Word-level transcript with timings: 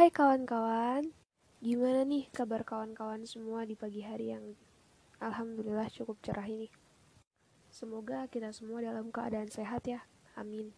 Hai 0.00 0.08
kawan-kawan, 0.08 1.12
gimana 1.60 2.08
nih 2.08 2.24
kabar 2.32 2.64
kawan-kawan 2.64 3.28
semua 3.28 3.68
di 3.68 3.76
pagi 3.76 4.00
hari 4.00 4.32
yang 4.32 4.56
alhamdulillah 5.20 5.92
cukup 5.92 6.16
cerah 6.24 6.48
ini? 6.48 6.72
Semoga 7.68 8.24
kita 8.32 8.48
semua 8.56 8.80
dalam 8.80 9.12
keadaan 9.12 9.52
sehat 9.52 9.84
ya, 9.84 10.00
amin. 10.40 10.72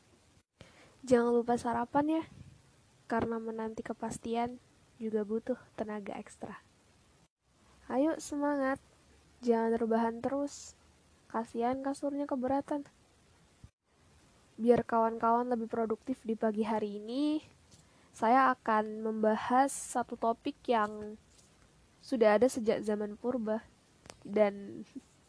Jangan 1.06 1.38
lupa 1.38 1.54
sarapan 1.54 2.19
ya, 2.19 2.24
karena 3.06 3.38
menanti 3.38 3.87
kepastian 3.87 4.58
juga 4.98 5.23
butuh 5.23 5.54
tenaga 5.79 6.18
ekstra. 6.18 6.59
Ayo 7.86 8.18
semangat, 8.18 8.82
jangan 9.39 9.79
rebahan 9.79 10.18
terus, 10.18 10.75
kasihan 11.30 11.79
kasurnya 11.79 12.27
keberatan. 12.27 12.91
Biar 14.59 14.82
kawan-kawan 14.82 15.46
lebih 15.46 15.70
produktif 15.70 16.18
di 16.27 16.34
pagi 16.34 16.66
hari 16.66 16.98
ini, 16.98 17.52
saya 18.12 18.52
akan 18.52 19.00
membahas 19.00 19.72
satu 19.72 20.20
topik 20.20 20.61
yang 20.68 21.16
sudah 22.04 22.36
ada 22.36 22.44
sejak 22.44 22.84
zaman 22.84 23.16
purba 23.16 23.64
dan 24.20 24.84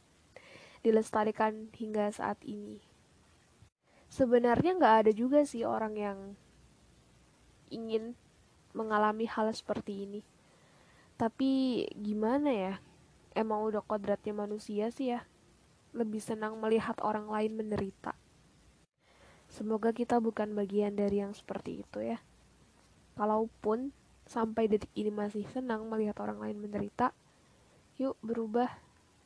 dilestarikan 0.86 1.72
hingga 1.72 2.12
saat 2.12 2.44
ini. 2.44 2.84
Sebenarnya 4.12 4.76
nggak 4.78 4.96
ada 5.08 5.12
juga 5.16 5.48
sih 5.48 5.64
orang 5.64 5.96
yang 5.96 6.20
ingin 7.72 8.14
mengalami 8.76 9.26
hal 9.26 9.50
seperti 9.56 10.06
ini. 10.06 10.22
Tapi 11.16 11.84
gimana 11.98 12.52
ya? 12.52 12.76
Emang 13.34 13.66
udah 13.66 13.82
kodratnya 13.82 14.36
manusia 14.36 14.92
sih 14.94 15.16
ya. 15.16 15.26
Lebih 15.96 16.22
senang 16.22 16.60
melihat 16.62 17.00
orang 17.02 17.32
lain 17.32 17.58
menderita. 17.58 18.14
Semoga 19.50 19.94
kita 19.94 20.20
bukan 20.22 20.54
bagian 20.54 20.94
dari 20.94 21.22
yang 21.22 21.34
seperti 21.34 21.82
itu 21.86 22.02
ya. 22.02 22.22
Kalaupun 23.14 23.94
sampai 24.26 24.66
detik 24.72 24.90
ini 24.98 25.14
masih 25.14 25.46
senang 25.52 25.86
melihat 25.86 26.18
orang 26.24 26.42
lain 26.42 26.58
menderita, 26.58 27.14
yuk 28.00 28.18
berubah. 28.26 28.72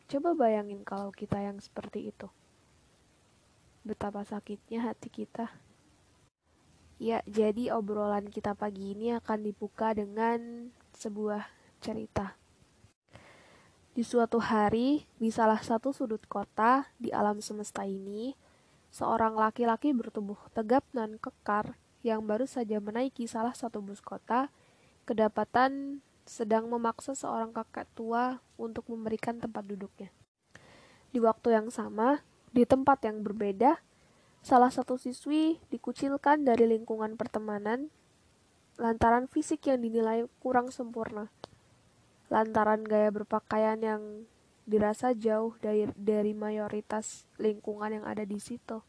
Coba 0.07 0.35
bayangin 0.35 0.87
kalau 0.87 1.11
kita 1.11 1.39
yang 1.39 1.59
seperti 1.59 2.11
itu. 2.11 2.27
Betapa 3.83 4.23
sakitnya 4.23 4.83
hati 4.87 5.11
kita. 5.11 5.51
Ya, 6.97 7.21
jadi 7.29 7.71
obrolan 7.77 8.31
kita 8.31 8.57
pagi 8.57 8.97
ini 8.97 9.13
akan 9.13 9.45
dibuka 9.45 9.93
dengan 9.93 10.71
sebuah 10.97 11.45
cerita. 11.77 12.33
Di 13.93 14.01
suatu 14.01 14.41
hari, 14.41 15.05
di 15.21 15.29
salah 15.29 15.61
satu 15.61 15.93
sudut 15.93 16.25
kota 16.25 16.89
di 16.97 17.13
alam 17.13 17.37
semesta 17.37 17.85
ini, 17.85 18.33
seorang 18.89 19.37
laki-laki 19.37 19.93
bertubuh 19.93 20.37
tegap 20.57 20.85
dan 20.89 21.21
kekar 21.21 21.77
yang 22.13 22.23
baru 22.23 22.47
saja 22.47 22.79
menaiki 22.79 23.27
salah 23.27 23.51
satu 23.51 23.83
bus 23.83 23.99
kota, 23.99 24.47
kedapatan 25.03 25.99
sedang 26.27 26.67
memaksa 26.67 27.15
seorang 27.15 27.55
kakek 27.55 27.87
tua 27.95 28.43
untuk 28.59 28.87
memberikan 28.91 29.39
tempat 29.39 29.63
duduknya. 29.63 30.11
Di 31.11 31.23
waktu 31.23 31.55
yang 31.55 31.71
sama, 31.71 32.23
di 32.51 32.67
tempat 32.67 33.07
yang 33.07 33.23
berbeda, 33.23 33.79
salah 34.43 34.71
satu 34.71 34.99
siswi 34.99 35.59
dikucilkan 35.71 36.43
dari 36.43 36.67
lingkungan 36.67 37.15
pertemanan 37.15 37.91
lantaran 38.77 39.25
fisik 39.25 39.65
yang 39.65 39.81
dinilai 39.81 40.29
kurang 40.37 40.69
sempurna, 40.69 41.33
lantaran 42.29 42.85
gaya 42.85 43.09
berpakaian 43.09 43.81
yang 43.81 44.01
dirasa 44.67 45.15
jauh 45.17 45.57
dari, 45.63 45.89
dari 45.97 46.35
mayoritas 46.37 47.25
lingkungan 47.41 47.97
yang 47.97 48.05
ada 48.05 48.27
di 48.27 48.37
situ. 48.37 48.83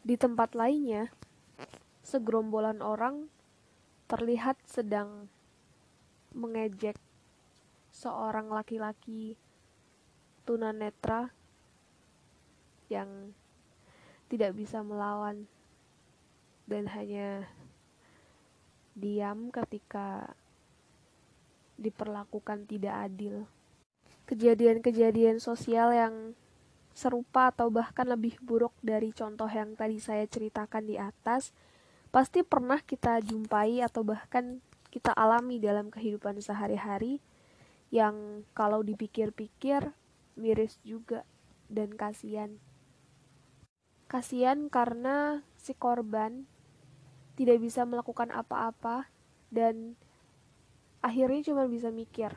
Di 0.00 0.16
tempat 0.16 0.56
lainnya, 0.56 1.12
segerombolan 2.02 2.82
orang 2.82 3.30
terlihat 4.10 4.58
sedang 4.66 5.30
mengejek 6.34 6.98
seorang 7.94 8.50
laki-laki 8.50 9.38
tunanetra 10.42 11.30
yang 12.90 13.32
tidak 14.26 14.52
bisa 14.58 14.82
melawan 14.82 15.46
dan 16.66 16.88
hanya 16.92 17.48
diam 18.92 19.48
ketika 19.48 20.36
diperlakukan 21.80 22.68
tidak 22.68 23.12
adil. 23.12 23.48
Kejadian-kejadian 24.28 25.40
sosial 25.40 25.92
yang 25.92 26.36
serupa 26.92 27.48
atau 27.48 27.72
bahkan 27.72 28.04
lebih 28.04 28.36
buruk 28.44 28.76
dari 28.84 29.10
contoh 29.16 29.48
yang 29.48 29.72
tadi 29.72 29.96
saya 29.96 30.28
ceritakan 30.28 30.84
di 30.84 31.00
atas 31.00 31.56
pasti 32.12 32.44
pernah 32.44 32.76
kita 32.84 33.24
jumpai 33.24 33.80
atau 33.80 34.04
bahkan 34.04 34.60
kita 34.92 35.16
alami 35.16 35.56
dalam 35.56 35.88
kehidupan 35.88 36.36
sehari-hari 36.44 37.24
yang 37.88 38.44
kalau 38.52 38.84
dipikir-pikir 38.84 39.96
miris 40.36 40.76
juga 40.84 41.24
dan 41.72 41.96
kasihan. 41.96 42.60
Kasihan 44.12 44.68
karena 44.68 45.40
si 45.56 45.72
korban 45.72 46.44
tidak 47.32 47.64
bisa 47.64 47.88
melakukan 47.88 48.28
apa-apa 48.28 49.08
dan 49.48 49.96
akhirnya 51.00 51.48
cuma 51.48 51.64
bisa 51.64 51.88
mikir. 51.88 52.36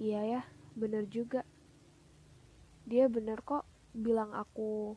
Iya 0.00 0.20
ya, 0.24 0.42
bener 0.72 1.04
juga. 1.12 1.44
Dia 2.88 3.12
bener 3.12 3.44
kok 3.44 3.68
bilang 3.92 4.32
aku 4.32 4.96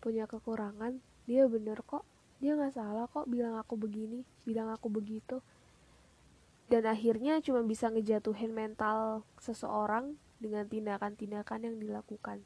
punya 0.00 0.24
kekurangan 0.24 1.04
dia 1.28 1.44
bener 1.44 1.84
kok. 1.84 2.08
Dia 2.40 2.56
nggak 2.56 2.72
salah 2.72 3.04
kok 3.04 3.28
bilang 3.28 3.60
aku 3.60 3.76
begini 3.76 4.24
bilang 4.48 4.72
aku 4.72 4.88
begitu. 4.88 5.44
Dan 6.72 6.88
akhirnya 6.88 7.44
cuma 7.44 7.60
bisa 7.60 7.92
ngejatuhin 7.92 8.56
mental 8.56 9.20
seseorang 9.36 10.16
dengan 10.40 10.64
tindakan-tindakan 10.64 11.68
yang 11.68 11.76
dilakukan. 11.76 12.40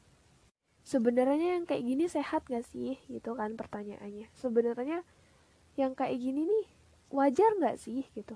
Sebenarnya 0.83 1.55
yang 1.59 1.63
kayak 1.63 1.83
gini 1.87 2.11
sehat 2.11 2.43
gak 2.51 2.67
sih? 2.67 2.99
Gitu 3.07 3.31
kan 3.39 3.55
pertanyaannya. 3.55 4.27
Sebenarnya 4.35 5.07
yang 5.79 5.95
kayak 5.95 6.19
gini 6.19 6.43
nih 6.43 6.65
wajar 7.07 7.55
nggak 7.55 7.79
sih? 7.79 8.03
Gitu. 8.11 8.35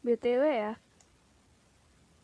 Btw 0.00 0.42
ya 0.46 0.72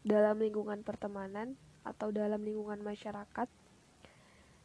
dalam 0.06 0.38
lingkungan 0.38 0.86
pertemanan 0.86 1.58
atau 1.82 2.14
dalam 2.14 2.38
lingkungan 2.40 2.78
masyarakat 2.82 3.50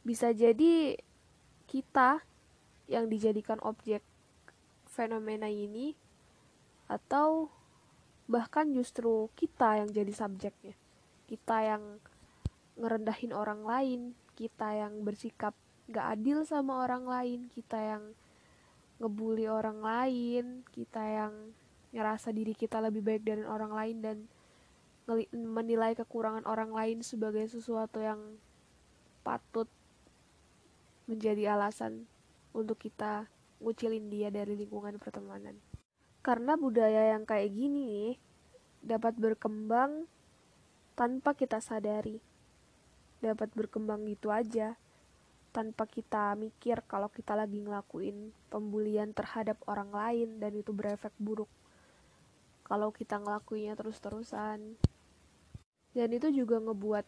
bisa 0.01 0.33
jadi 0.33 0.97
kita 1.69 2.21
yang 2.89 3.07
dijadikan 3.07 3.61
objek 3.63 4.03
fenomena 4.89 5.47
ini 5.47 5.95
atau 6.91 7.47
bahkan 8.27 8.71
justru 8.75 9.31
kita 9.37 9.79
yang 9.79 9.89
jadi 9.91 10.11
subjeknya. 10.11 10.75
Kita 11.29 11.63
yang 11.63 12.03
ngerendahin 12.79 13.35
orang 13.35 13.61
lain 13.67 14.01
kita 14.33 14.73
yang 14.73 15.03
bersikap 15.03 15.53
gak 15.91 16.17
adil 16.17 16.47
sama 16.47 16.81
orang 16.87 17.03
lain 17.03 17.39
kita 17.51 17.77
yang 17.77 18.03
ngebully 18.97 19.45
orang 19.45 19.83
lain 19.83 20.63
kita 20.71 21.03
yang 21.03 21.33
ngerasa 21.91 22.31
diri 22.31 22.55
kita 22.55 22.79
lebih 22.79 23.03
baik 23.03 23.23
dari 23.27 23.43
orang 23.43 23.73
lain 23.75 23.97
dan 23.99 24.17
menilai 25.35 25.91
kekurangan 25.93 26.47
orang 26.47 26.71
lain 26.71 27.03
sebagai 27.03 27.43
sesuatu 27.51 27.99
yang 27.99 28.39
patut 29.27 29.67
menjadi 31.05 31.57
alasan 31.57 32.05
untuk 32.51 32.81
kita 32.81 33.29
ngucilin 33.61 34.09
dia 34.09 34.29
dari 34.33 34.57
lingkungan 34.57 34.97
pertemanan. 34.97 35.57
Karena 36.21 36.57
budaya 36.57 37.13
yang 37.13 37.25
kayak 37.25 37.53
gini 37.53 37.81
nih 37.89 38.13
dapat 38.81 39.17
berkembang 39.17 40.05
tanpa 40.97 41.33
kita 41.33 41.61
sadari. 41.61 42.21
Dapat 43.21 43.53
berkembang 43.53 44.05
gitu 44.09 44.33
aja 44.33 44.77
tanpa 45.51 45.83
kita 45.83 46.33
mikir 46.39 46.79
kalau 46.87 47.11
kita 47.11 47.35
lagi 47.35 47.59
ngelakuin 47.59 48.31
pembulian 48.47 49.11
terhadap 49.11 49.59
orang 49.67 49.91
lain 49.91 50.39
dan 50.39 50.55
itu 50.55 50.71
berefek 50.71 51.11
buruk 51.19 51.51
kalau 52.63 52.87
kita 52.95 53.19
ngelakuinnya 53.19 53.75
terus-terusan 53.75 54.79
dan 55.91 56.09
itu 56.15 56.31
juga 56.31 56.55
ngebuat 56.63 57.03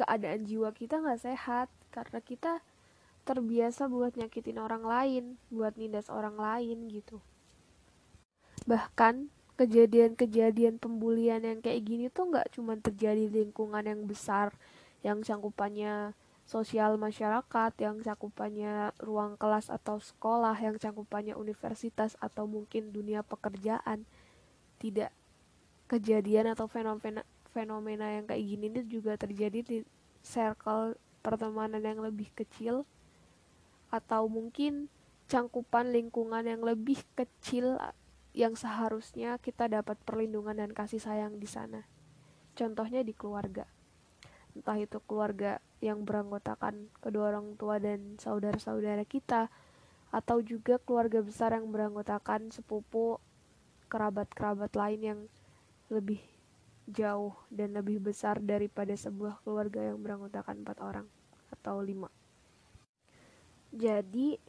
keadaan 0.00 0.48
jiwa 0.48 0.72
kita 0.72 1.04
nggak 1.04 1.20
sehat 1.20 1.68
karena 1.90 2.20
kita 2.22 2.60
terbiasa 3.28 3.92
buat 3.92 4.16
nyakitin 4.16 4.56
orang 4.56 4.84
lain, 4.88 5.24
buat 5.52 5.76
nindas 5.76 6.08
orang 6.08 6.40
lain 6.40 6.88
gitu. 6.88 7.20
Bahkan 8.64 9.28
kejadian-kejadian 9.60 10.80
pembulian 10.80 11.44
yang 11.44 11.60
kayak 11.60 11.84
gini 11.84 12.06
tuh 12.08 12.30
nggak 12.32 12.56
cuma 12.56 12.78
terjadi 12.80 13.28
di 13.28 13.44
lingkungan 13.44 13.84
yang 13.84 14.06
besar, 14.08 14.54
yang 15.04 15.20
cangkupannya 15.20 16.16
sosial 16.48 16.96
masyarakat, 16.96 17.72
yang 17.76 18.00
cangkupannya 18.00 18.96
ruang 19.04 19.36
kelas 19.36 19.68
atau 19.68 20.00
sekolah, 20.00 20.56
yang 20.56 20.80
cangkupannya 20.80 21.36
universitas 21.36 22.16
atau 22.24 22.48
mungkin 22.48 22.88
dunia 22.88 23.20
pekerjaan. 23.20 24.08
Tidak 24.80 25.12
kejadian 25.92 26.56
atau 26.56 26.64
fenomena 26.64 27.26
fenomena 27.52 28.08
yang 28.12 28.24
kayak 28.24 28.44
gini 28.44 28.64
ini 28.72 28.80
juga 28.88 29.16
terjadi 29.20 29.60
di 29.60 29.76
circle 30.22 30.94
pertemanan 31.28 31.84
yang 31.84 32.00
lebih 32.00 32.32
kecil 32.32 32.88
atau 33.92 34.24
mungkin 34.32 34.88
cangkupan 35.28 35.92
lingkungan 35.92 36.48
yang 36.48 36.64
lebih 36.64 37.04
kecil 37.12 37.76
yang 38.32 38.56
seharusnya 38.56 39.36
kita 39.36 39.68
dapat 39.68 40.00
perlindungan 40.08 40.56
dan 40.56 40.72
kasih 40.72 41.04
sayang 41.04 41.36
di 41.36 41.44
sana. 41.44 41.84
Contohnya 42.56 43.04
di 43.04 43.12
keluarga. 43.12 43.68
Entah 44.56 44.80
itu 44.80 45.04
keluarga 45.04 45.60
yang 45.84 46.08
beranggotakan 46.08 46.88
kedua 47.04 47.36
orang 47.36 47.60
tua 47.60 47.76
dan 47.76 48.16
saudara-saudara 48.16 49.04
kita 49.04 49.52
atau 50.08 50.40
juga 50.40 50.80
keluarga 50.80 51.20
besar 51.20 51.52
yang 51.52 51.68
beranggotakan 51.68 52.48
sepupu 52.48 53.20
kerabat-kerabat 53.92 54.72
lain 54.72 55.00
yang 55.04 55.20
lebih 55.92 56.24
jauh 56.88 57.36
dan 57.52 57.76
lebih 57.76 58.00
besar 58.00 58.40
daripada 58.40 58.96
sebuah 58.96 59.44
keluarga 59.44 59.84
yang 59.84 60.00
beranggotakan 60.00 60.64
empat 60.64 60.80
orang 60.80 61.06
atau 61.52 61.80
lima. 61.80 62.10
Jadi, 63.74 64.40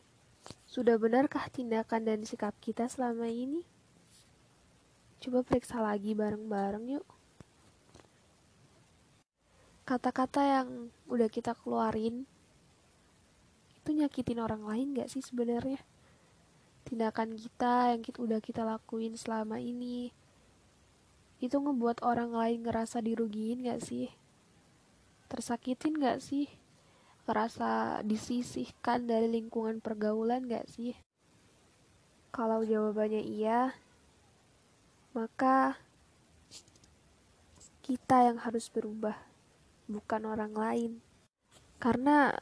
sudah 0.63 0.95
benarkah 0.95 1.49
tindakan 1.51 2.07
dan 2.07 2.19
sikap 2.23 2.55
kita 2.63 2.87
selama 2.87 3.27
ini? 3.27 3.65
Coba 5.19 5.43
periksa 5.43 5.83
lagi 5.83 6.15
bareng-bareng 6.15 6.95
yuk. 6.95 7.07
Kata-kata 9.83 10.39
yang 10.45 10.93
udah 11.09 11.27
kita 11.27 11.57
keluarin 11.57 12.23
itu 13.81 13.89
nyakitin 13.89 14.39
orang 14.39 14.63
lain 14.63 14.93
gak 14.95 15.09
sih 15.09 15.19
sebenarnya? 15.19 15.81
Tindakan 16.85 17.35
kita 17.35 17.97
yang 17.97 18.01
kita, 18.05 18.17
udah 18.21 18.39
kita 18.39 18.61
lakuin 18.63 19.17
selama 19.17 19.57
ini 19.57 20.13
itu 21.41 21.55
ngebuat 21.55 22.05
orang 22.05 22.31
lain 22.35 22.63
ngerasa 22.63 23.01
dirugiin 23.01 23.65
gak 23.65 23.81
sih? 23.81 24.13
Tersakitin 25.27 25.97
gak 25.97 26.21
sih? 26.21 26.47
Ngerasa 27.29 28.01
disisihkan 28.01 29.05
dari 29.05 29.29
lingkungan 29.29 29.85
pergaulan 29.85 30.49
gak 30.49 30.65
sih? 30.65 30.97
Kalau 32.33 32.65
jawabannya 32.65 33.21
iya, 33.21 33.77
maka 35.13 35.77
kita 37.85 38.33
yang 38.33 38.41
harus 38.41 38.65
berubah, 38.73 39.13
bukan 39.85 40.25
orang 40.25 40.57
lain. 40.57 40.91
Karena 41.77 42.33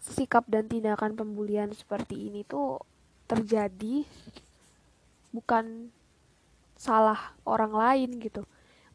sikap 0.00 0.48
dan 0.48 0.72
tindakan 0.72 1.12
pembulian 1.12 1.68
seperti 1.76 2.32
ini 2.32 2.48
tuh 2.48 2.80
terjadi 3.28 4.08
bukan 5.36 5.92
salah 6.78 7.34
orang 7.42 7.76
lain 7.76 8.10
gitu 8.22 8.46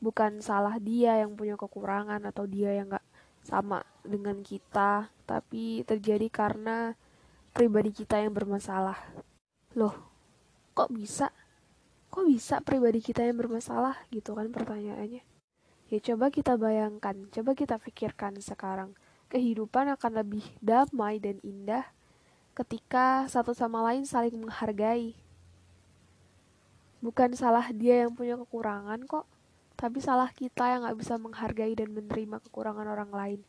bukan 0.01 0.41
salah 0.41 0.81
dia 0.81 1.19
yang 1.21 1.37
punya 1.37 1.59
kekurangan 1.59 2.23
atau 2.25 2.49
dia 2.49 2.73
yang 2.73 2.89
gak 2.89 3.05
sama 3.41 3.81
dengan 4.05 4.41
kita 4.45 5.09
tapi 5.25 5.81
terjadi 5.85 6.29
karena 6.29 6.93
pribadi 7.51 7.91
kita 7.91 8.21
yang 8.21 8.33
bermasalah. 8.33 8.97
Loh 9.75 9.95
kok 10.73 10.89
bisa? 10.93 11.29
Kok 12.11 12.27
bisa 12.27 12.59
pribadi 12.63 12.99
kita 12.99 13.23
yang 13.23 13.39
bermasalah? 13.39 13.95
Gitu 14.11 14.35
kan 14.35 14.51
pertanyaannya. 14.51 15.23
Ya 15.91 15.99
coba 15.99 16.31
kita 16.31 16.55
bayangkan 16.55 17.27
coba 17.31 17.51
kita 17.51 17.75
pikirkan 17.79 18.39
sekarang. 18.39 18.95
Kehidupan 19.31 19.91
akan 19.95 20.23
lebih 20.23 20.43
damai 20.59 21.19
dan 21.19 21.39
indah 21.43 21.87
ketika 22.51 23.27
satu 23.31 23.55
sama 23.55 23.79
lain 23.91 24.03
saling 24.03 24.35
menghargai. 24.35 25.15
Bukan 26.99 27.33
salah 27.33 27.71
dia 27.71 28.05
yang 28.05 28.13
punya 28.13 28.37
kekurangan 28.37 29.07
kok, 29.07 29.25
tapi 29.81 29.97
salah 29.97 30.29
kita 30.29 30.69
yang 30.69 30.85
gak 30.85 30.93
bisa 31.01 31.17
menghargai 31.17 31.73
dan 31.73 31.89
menerima 31.89 32.37
kekurangan 32.45 32.85
orang 32.85 33.09
lain. 33.09 33.41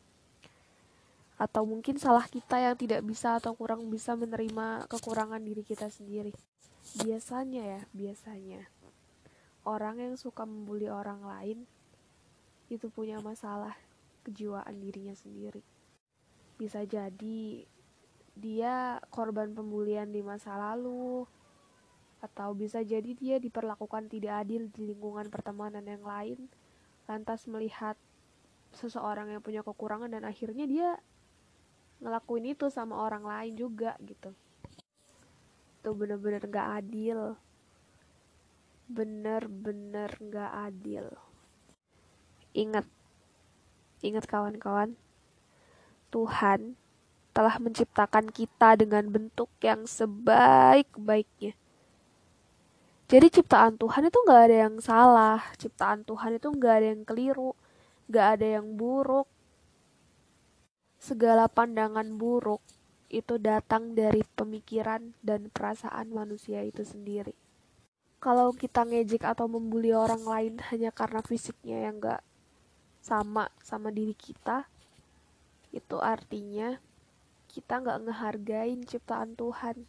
Atau 1.36 1.68
mungkin 1.68 2.00
salah 2.00 2.24
kita 2.24 2.56
yang 2.56 2.72
tidak 2.72 3.04
bisa 3.04 3.36
atau 3.36 3.52
kurang 3.52 3.84
bisa 3.92 4.16
menerima 4.16 4.88
kekurangan 4.88 5.44
diri 5.44 5.60
kita 5.60 5.92
sendiri. 5.92 6.32
Biasanya 7.04 7.76
ya, 7.76 7.80
biasanya. 7.92 8.64
Orang 9.68 10.00
yang 10.00 10.16
suka 10.16 10.48
membuli 10.48 10.88
orang 10.88 11.20
lain 11.20 11.68
itu 12.72 12.88
punya 12.88 13.20
masalah 13.20 13.76
kejiwaan 14.24 14.80
dirinya 14.80 15.12
sendiri. 15.12 15.60
Bisa 16.56 16.80
jadi 16.88 17.68
dia 18.32 18.96
korban 19.12 19.52
pembulian 19.52 20.08
di 20.08 20.24
masa 20.24 20.56
lalu, 20.56 21.28
atau 22.22 22.54
bisa 22.54 22.78
jadi 22.86 23.18
dia 23.18 23.36
diperlakukan 23.42 24.06
tidak 24.06 24.46
adil 24.46 24.70
di 24.70 24.94
lingkungan 24.94 25.26
pertemanan 25.26 25.82
yang 25.82 26.06
lain, 26.06 26.46
lantas 27.10 27.50
melihat 27.50 27.98
seseorang 28.70 29.34
yang 29.34 29.42
punya 29.42 29.66
kekurangan 29.66 30.06
dan 30.06 30.22
akhirnya 30.22 30.64
dia 30.70 30.90
ngelakuin 31.98 32.54
itu 32.54 32.70
sama 32.70 33.02
orang 33.02 33.26
lain 33.26 33.58
juga 33.58 33.98
gitu. 34.06 34.30
Itu 35.82 35.90
bener-bener 35.98 36.46
gak 36.46 36.68
adil. 36.78 37.34
Bener-bener 38.86 40.10
gak 40.30 40.52
adil. 40.70 41.10
Ingat, 42.54 42.86
ingat 43.98 44.30
kawan-kawan, 44.30 44.94
Tuhan 46.14 46.78
telah 47.32 47.56
menciptakan 47.56 48.28
kita 48.28 48.76
dengan 48.76 49.08
bentuk 49.08 49.48
yang 49.64 49.88
sebaik-baiknya 49.88 51.56
jadi 53.10 53.26
ciptaan 53.28 53.76
Tuhan 53.76 54.08
itu 54.08 54.18
nggak 54.22 54.42
ada 54.46 54.56
yang 54.68 54.76
salah, 54.78 55.40
ciptaan 55.58 56.02
Tuhan 56.06 56.38
itu 56.38 56.48
nggak 56.48 56.74
ada 56.78 56.88
yang 56.94 57.02
keliru, 57.04 57.52
nggak 58.08 58.26
ada 58.38 58.46
yang 58.60 58.66
buruk. 58.78 59.28
Segala 61.02 61.50
pandangan 61.50 62.06
buruk 62.14 62.62
itu 63.12 63.36
datang 63.36 63.92
dari 63.92 64.24
pemikiran 64.24 65.12
dan 65.20 65.52
perasaan 65.52 66.14
manusia 66.14 66.64
itu 66.64 66.80
sendiri. 66.86 67.36
Kalau 68.22 68.54
kita 68.54 68.86
ngejek 68.86 69.26
atau 69.26 69.50
membuli 69.50 69.90
orang 69.90 70.22
lain 70.22 70.54
hanya 70.70 70.94
karena 70.94 71.20
fisiknya 71.20 71.90
yang 71.90 71.98
nggak 71.98 72.22
sama 73.02 73.50
sama 73.60 73.90
diri 73.90 74.14
kita, 74.14 74.64
itu 75.74 75.98
artinya 75.98 76.78
kita 77.50 77.82
nggak 77.82 78.08
ngehargain 78.08 78.80
ciptaan 78.88 79.36
Tuhan 79.36 79.84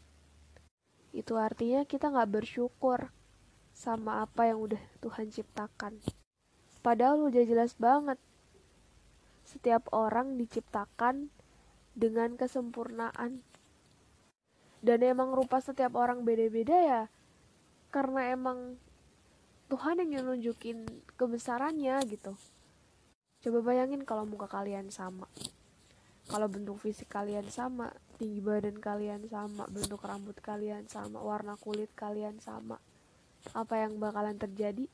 itu 1.13 1.37
artinya 1.37 1.85
kita 1.85 2.09
nggak 2.09 2.41
bersyukur 2.41 3.13
sama 3.69 4.25
apa 4.25 4.49
yang 4.49 4.59
udah 4.59 4.81
Tuhan 4.99 5.29
ciptakan. 5.29 6.01
Padahal 6.81 7.29
udah 7.29 7.43
jelas 7.45 7.77
banget, 7.77 8.17
setiap 9.45 9.87
orang 9.93 10.35
diciptakan 10.35 11.29
dengan 11.93 12.35
kesempurnaan. 12.35 13.45
Dan 14.83 14.99
emang 14.99 15.31
rupa 15.31 15.63
setiap 15.63 15.95
orang 15.95 16.27
beda-beda 16.27 16.75
ya, 16.75 17.03
karena 17.93 18.35
emang 18.35 18.75
Tuhan 19.71 20.03
yang 20.03 20.27
nunjukin 20.27 20.83
kebesarannya 21.15 22.03
gitu. 22.09 22.35
Coba 23.39 23.59
bayangin 23.63 24.03
kalau 24.03 24.27
muka 24.27 24.51
kalian 24.51 24.91
sama 24.91 25.31
kalau 26.27 26.47
bentuk 26.47 26.79
fisik 26.79 27.11
kalian 27.11 27.47
sama 27.51 27.91
tinggi 28.23 28.39
badan 28.39 28.79
kalian 28.79 29.27
sama 29.27 29.67
bentuk 29.67 29.99
rambut 29.99 30.39
kalian 30.39 30.87
sama 30.87 31.19
warna 31.19 31.59
kulit 31.59 31.91
kalian 31.91 32.39
sama 32.39 32.79
apa 33.51 33.83
yang 33.83 33.99
bakalan 33.99 34.39
terjadi? 34.39 34.87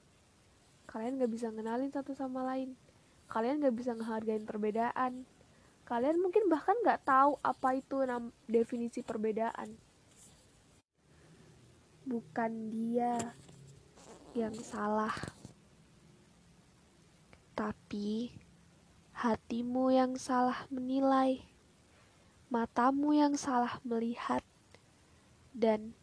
Kalian 0.89 1.21
gak 1.21 1.29
bisa 1.29 1.53
ngenalin 1.53 1.93
satu 1.93 2.17
sama 2.17 2.41
lain. 2.41 2.74
Kalian 3.29 3.62
gak 3.62 3.77
bisa 3.77 3.93
ngehargain 3.93 4.50
perbedaan. 4.50 5.29
Kalian 5.86 6.17
mungkin 6.17 6.50
bahkan 6.50 6.74
gak 6.81 7.05
tahu 7.05 7.38
apa 7.45 7.77
itu 7.77 8.01
definisi 8.50 9.05
perbedaan. 9.05 9.77
Bukan 12.09 12.51
dia 12.74 13.13
yang 14.33 14.57
salah 14.57 15.13
tapi 17.53 18.33
hatimu 19.12 19.91
yang 19.91 20.15
salah 20.15 20.63
menilai, 20.71 21.43
matamu 22.50 23.13
yang 23.13 23.38
salah 23.38 23.77
melihat, 23.86 24.41
dan 25.53 25.94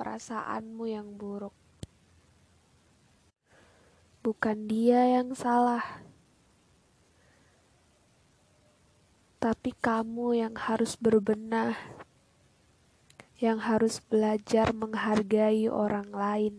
perasaanmu 0.00 0.88
yang 0.88 1.12
buruk. 1.20 1.52
Bukan 4.24 4.64
dia 4.66 5.20
yang 5.20 5.36
salah, 5.36 5.84
tapi 9.36 9.76
kamu 9.76 10.48
yang 10.48 10.54
harus 10.56 10.96
berbenah, 10.96 11.76
yang 13.42 13.60
harus 13.60 14.00
belajar 14.00 14.70
menghargai 14.70 15.66
orang 15.68 16.08
lain, 16.08 16.54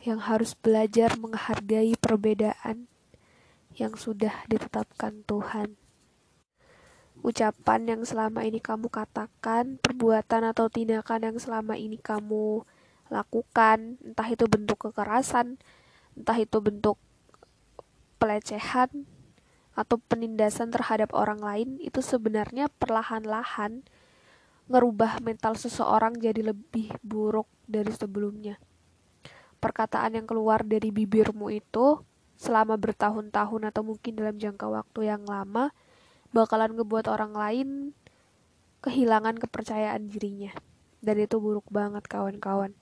yang 0.00 0.22
harus 0.22 0.54
belajar 0.56 1.18
menghargai 1.18 1.92
perbedaan 1.98 2.86
yang 3.74 3.98
sudah 3.98 4.46
ditetapkan 4.46 5.26
Tuhan. 5.26 5.83
Ucapan 7.22 7.86
yang 7.86 8.02
selama 8.02 8.42
ini 8.42 8.58
kamu 8.58 8.90
katakan, 8.90 9.78
perbuatan 9.78 10.50
atau 10.50 10.66
tindakan 10.66 11.30
yang 11.30 11.36
selama 11.38 11.78
ini 11.78 12.00
kamu 12.00 12.66
lakukan, 13.12 14.00
entah 14.02 14.28
itu 14.32 14.48
bentuk 14.50 14.90
kekerasan, 14.90 15.60
entah 16.18 16.38
itu 16.40 16.58
bentuk 16.58 16.98
pelecehan, 18.18 19.06
atau 19.74 19.98
penindasan 19.98 20.70
terhadap 20.70 21.10
orang 21.14 21.42
lain, 21.42 21.68
itu 21.82 21.98
sebenarnya 21.98 22.70
perlahan-lahan 22.78 23.82
ngerubah 24.70 25.20
mental 25.20 25.58
seseorang 25.58 26.16
jadi 26.16 26.54
lebih 26.54 26.94
buruk 27.04 27.50
dari 27.68 27.92
sebelumnya. 27.92 28.56
Perkataan 29.60 30.16
yang 30.16 30.26
keluar 30.28 30.64
dari 30.64 30.88
bibirmu 30.88 31.52
itu 31.52 32.00
selama 32.34 32.76
bertahun-tahun 32.80 33.62
atau 33.70 33.82
mungkin 33.84 34.12
dalam 34.16 34.36
jangka 34.40 34.66
waktu 34.66 35.08
yang 35.08 35.22
lama 35.24 35.70
bakalan 36.34 36.74
ngebuat 36.74 37.06
orang 37.06 37.32
lain 37.38 37.68
kehilangan 38.82 39.38
kepercayaan 39.38 40.10
dirinya. 40.10 40.50
Dan 40.98 41.22
itu 41.22 41.38
buruk 41.38 41.70
banget 41.70 42.10
kawan-kawan. 42.10 42.74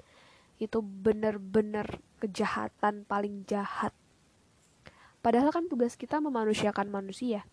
Itu 0.56 0.80
bener-bener 0.80 2.00
kejahatan 2.18 3.04
paling 3.04 3.44
jahat. 3.44 3.92
Padahal 5.20 5.52
kan 5.52 5.68
tugas 5.68 5.94
kita 6.00 6.18
memanusiakan 6.18 6.88
manusia. 6.88 7.44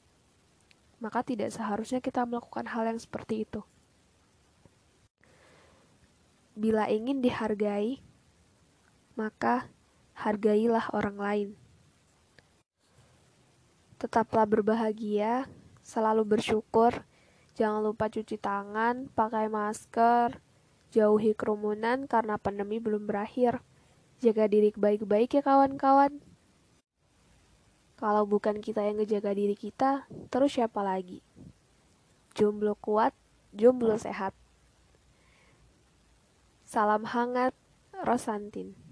Maka 1.03 1.21
tidak 1.21 1.51
seharusnya 1.51 1.99
kita 1.99 2.23
melakukan 2.23 2.65
hal 2.71 2.87
yang 2.87 2.97
seperti 2.97 3.43
itu. 3.43 3.61
Bila 6.55 6.87
ingin 6.91 7.21
dihargai, 7.21 8.03
maka 9.13 9.69
hargailah 10.15 10.91
orang 10.91 11.17
lain. 11.17 11.49
Tetaplah 13.99 14.43
berbahagia, 14.43 15.47
selalu 15.89 16.37
bersyukur, 16.37 17.01
jangan 17.57 17.81
lupa 17.81 18.13
cuci 18.13 18.37
tangan, 18.37 19.09
pakai 19.17 19.49
masker, 19.49 20.37
jauhi 20.93 21.33
kerumunan 21.33 22.05
karena 22.05 22.37
pandemi 22.37 22.77
belum 22.77 23.09
berakhir. 23.09 23.65
Jaga 24.21 24.45
diri 24.45 24.69
baik-baik 24.69 25.33
ya 25.33 25.41
kawan-kawan. 25.41 26.21
Kalau 27.97 28.23
bukan 28.29 28.61
kita 28.61 28.85
yang 28.85 29.01
ngejaga 29.01 29.33
diri 29.33 29.57
kita, 29.57 30.05
terus 30.29 30.53
siapa 30.55 30.85
lagi? 30.85 31.25
Jomblo 32.37 32.77
kuat, 32.77 33.11
jomblo 33.51 33.97
sehat. 33.97 34.37
Salam 36.63 37.03
hangat, 37.09 37.57
Rosantin. 38.05 38.88